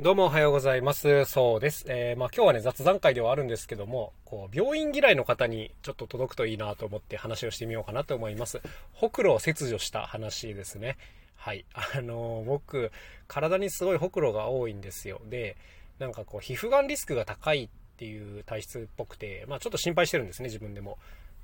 [0.00, 1.24] どうもおはようございます。
[1.24, 1.84] そうです。
[1.88, 8.60] えー、まあ今日はね、雑談会ではあるんですけども、こう、病院嫌いの方にちょっと届くといいなと思って話をしてみようかなと思います。
[8.92, 10.98] ほくろを切除した話ですね。
[11.34, 11.64] はい。
[11.74, 12.92] あのー、僕、
[13.26, 15.20] 体にすごいほくろが多いんですよ。
[15.24, 15.56] で、
[15.98, 20.96] なんかこう、皮膚がんリスクが高いっていう体質っぽくて、まあちょっと心配してるんですね、自分でも。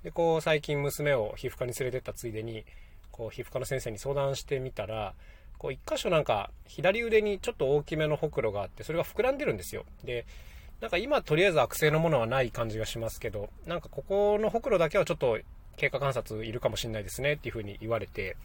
[0.05, 2.65] で、こう、最近娘を皮膚科に連れてったついでに、
[3.11, 5.17] こう、皮膚科の先生に相談してみたら、
[5.65, 9.87] こう一箇所なんか左腕にちょっと大きめのほくろがあってそれが膨らんでるんですよ。
[10.05, 10.27] で
[10.83, 15.39] なんか今とりあえず悪性のものはない感じがしますけどなんかここのほくろだけはちょっと
[15.79, 18.37] 経過観察いるかもしれないですねっていうふうに言われて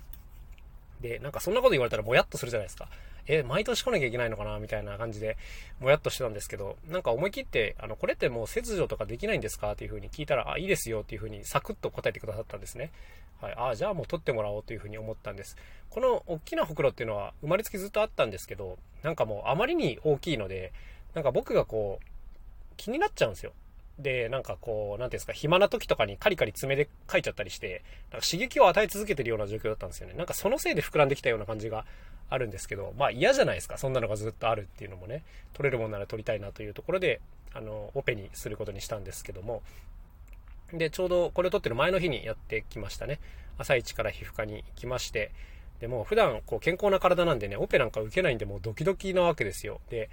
[1.02, 2.88] でなんかそんなこと言われたらもやっとするじゃないですか
[3.28, 5.38] え毎年来なきゃいけないのかなみたいな感じで
[5.80, 12.92] もやっとしてたんですけどなんか思い切ってあのこれってもう切除とかできないんですかっていう風に聞いたらあいいですよっていう風にサクッと答えてくださったんですね
[13.42, 15.56] はい、ああ、じゃあもう取ってもらおうというふうに思ったんです。
[15.90, 20.74] この大きなほくろっていうのは生まれつきずっとあったんですけど、なんかもうあまりに大きいので、
[21.14, 22.06] なんか僕がこう、
[22.76, 23.54] 気になっちゃうんですよ。
[24.00, 30.14] で、なんかこう、なんていうんですか、暇な時とかにカリカリ爪で書いちゃったりして、なんか刺激を与え続けてるような状況だったんですよね。
[30.16, 31.86] なんかそのせいで膨らんできたような感じが
[32.30, 33.78] あるんですけど、まあ嫌じゃないですか。
[33.78, 37.20] そんなのがずっとあるっていうのもね、取れるもんなら取りたいなというところで、
[37.54, 39.64] あの、オペにすることにしたんですけども、
[40.72, 43.20] で、ちょうどこれを撮ってる前の日にやってきましたね。
[43.58, 45.32] 朝一から皮膚科に行きまして、
[45.80, 49.82] でも普段こう健康な体なんでね、オペなんか受けないんでもうドキドキなわけですよ。
[49.90, 50.10] で、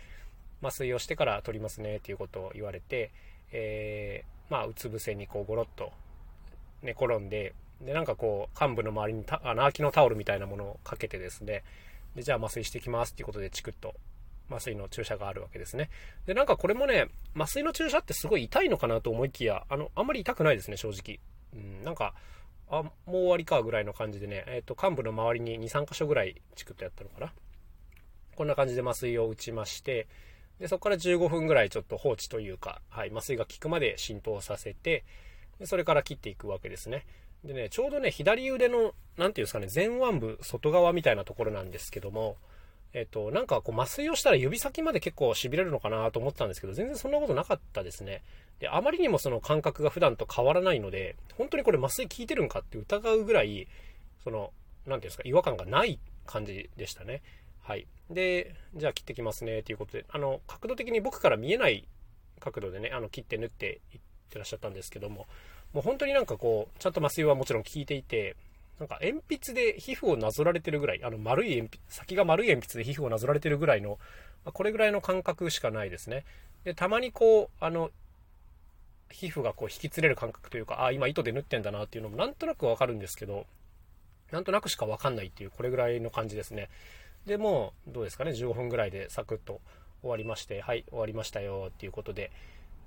[0.62, 3.10] 麻酔をしてから取りますねっていうことを言われて、
[3.52, 5.92] えー、まあ、うつ伏せにこうゴロッと
[6.82, 11.62] 寝転んで、で、なんかこう、幹部の周りにた、あの、空きのタオルみたいなものをかけてですね、
[12.14, 13.94] で、じゃあ麻酔してきますっていうことでチクッと
[14.50, 15.90] 麻酔の注射があるわけですね。
[16.26, 21.20] で、なんかこれもね、麻酔の注射ってすごい痛いのかなと思いきや、あの、あんまり痛くないですね、正直。
[21.54, 22.14] うん、なんか、
[22.68, 27.32] あ、もう終わりかぐらいの感じでね、えっ、ー、と、幹部の周りに2、3箇所ぐらいチクッとやったのかな。
[28.34, 30.06] こんな感じで麻酔を打ちまして、
[30.60, 35.04] で、そこから15分ぐらいちょっと放置というか、はい、麻酔が効くまで浸透させて、
[35.58, 37.06] でそれから切っていくわけですね。
[37.44, 42.36] でね、ちょうどね、左腕の、なんていうんですかね、前腕部外側みたいなところなんですけども、
[42.92, 48.22] えっと、なんかこう麻酔をしたら指先まで結構痺れるのかなと思ったんですけど、全然そんなことなかったですね。
[48.58, 53.68] で、あまりにもその感覚が普段と変わらないので、本当にこれ麻酔効いてるんかって疑うぐらい、
[54.24, 54.52] その、
[54.86, 57.22] なんていうんですか、違和感がない感じでしたね。
[57.66, 57.88] はい。
[58.10, 61.88] で、じゃあ切ってきますね、ということで、あの、角度的に僕から見えない
[62.38, 64.00] 角度でね、あの、切って縫っていっ
[64.30, 65.26] てらっしゃったんですけども、
[65.72, 68.36] もう本当になんかこう、ちゃんと麻酔はもちろん効いていて、
[68.78, 73.98] なんか鉛筆で皮膚をなぞられてるぐらい、あの丸い鉛筆、先が丸い鉛筆で皮膚をなぞられてるぐらいの、
[74.44, 76.24] まこれぐらいの感覚しかないですね。
[76.62, 77.90] で、たまにこう、あの、
[79.10, 83.46] 皮膚がこう引きつれる感覚というか、ああ、今糸で縫ってんだなっていうのもなんとなくわかるんですけど、
[84.30, 86.68] なんとなくしかわかんないっていう、これぐらいの感じですね。
[87.26, 89.60] で、もう、どうですかね、15分ぐらいでサクッと
[90.00, 92.30] 終わりまして、はい、終わりましたよっていうことで、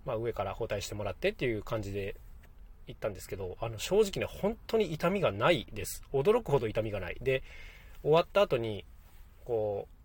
[0.06, 2.16] まあ、上から包帯してもらってっていう感じで
[2.88, 6.04] 行ったんですけど、あの、正直ね、本当に痛みがないです。
[6.14, 7.18] 驚くほど痛みがない。
[7.22, 7.44] で、
[8.02, 8.86] 終わった後に、
[9.46, 9.99] こう、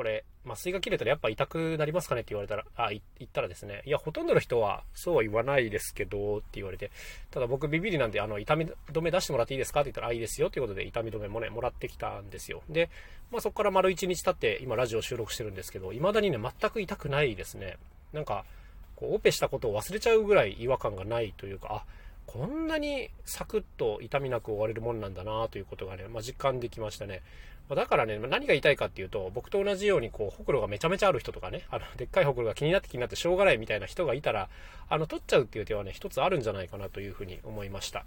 [0.00, 6.90] これ、麻酔が切れたらやっぱ痛くなりますかねって言われたら、あ、言ったらですね、いや、ほとんどの人はそうは言わないですけど、って言われて、
[7.30, 12.62] ただ僕ビビりなんで、あの、痛み止め出してもらっていいですかって言ったら、あ、いいですよっていうことで痛み止めもね、もらってきたんですよ。
[12.70, 12.88] で、
[13.30, 17.76] まあそこから丸1日経って今ラジオ収録してるんですけど、未だにね、全く痛くないですね。
[18.14, 18.46] なんか、
[18.96, 21.84] こう、オペしたことを忘れちゃうぐらい違和感がないというか、あ、
[22.32, 27.22] こんなにサクッと痛みなく終われるもんなんだなということがね、まあ、実感できましたね。
[27.68, 34.48] まだからね、何が痛いかっていうと、僕と同じようにこう、ほくろがめちゃめちゃある人とかね、あの、でっかいほくろが気になって気になってしょうがないみたいな人がいたら、
[34.88, 38.04] あの、取っちゃうっていう手はね、一つあるんじゃないかなというふうに思いました。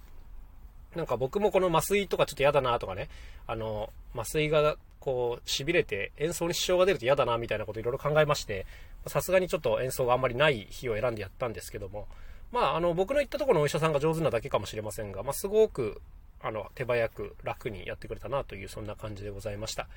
[0.95, 3.09] なんか僕もこの麻酔とかちょっと嫌だなとかね、
[3.45, 8.66] あの、麻酔がこう、痺れて演奏に支障が出ると嫌だなみたいなこといろいろ考えまして、
[9.07, 12.07] さすがにちょっと演奏があんまりない日を選んでやったんですけども、
[12.53, 16.00] まあ、あの、僕の行ったところのお医者さんが上手なだけかもしれませんが、まあ、すごく、
[16.40, 19.88] あの、手早く楽にやってくれたなという、そんな感じでございました。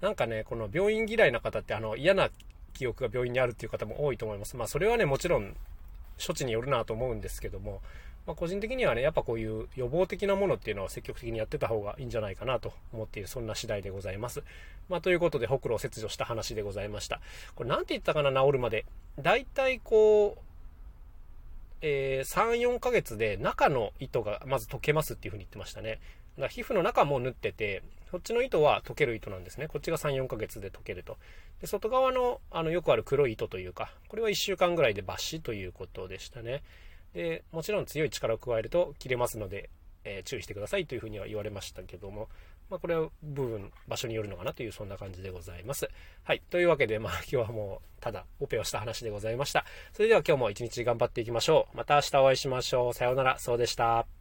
[0.00, 2.28] なんかね、この病院嫌いな方って、あの、嫌な
[2.74, 4.56] 記憶が病院にあるっていう方も多いと思います。
[4.56, 5.54] まあ、それはね、もちろん、
[6.18, 7.80] 処置によるなと思うんですけども、
[8.26, 14.42] まあ、個人的にはね、やっぱこういう予防的なものっていうのは積極的にやってた方がいいんじゃないかなと思っている、そんな次第でございます。
[14.88, 17.20] まあ、ということで、ほくろを切除した話でございました。
[17.54, 18.84] これなんて言ったかな、治るまで。
[19.18, 20.49] 大体こう、
[21.82, 26.00] えー、3、4ヶ月で中の糸がまず溶けますっていう風に言ってましたね。
[26.36, 29.68] だから皮膚の中も縫ってて、そっちの糸は溶ける糸なんですね。
[29.68, 31.16] こっちが3、4ヶ月で溶けると。
[31.60, 36.62] で、外側の、あの、よくある黒い糸というか、これは1週間ぐらいで抜歯ということでしたね。
[37.14, 39.70] で、もちろん強い力を加えると切れますので、
[40.04, 42.28] えー、注意してくださいというふうには言われましたけども、
[42.70, 45.90] まあ、これは部分、場所によるのかなという、そんな感じでございます。
[46.22, 46.42] はい。
[46.50, 49.64] というわけで、まあ、今日はもう、ただ、オペをした話でございました。
[49.92, 51.76] それでは今日も一日頑張っていきましょう。
[51.76, 52.94] また明日お会いしましょう。
[52.94, 53.38] さようなら。
[53.38, 54.19] そうでした。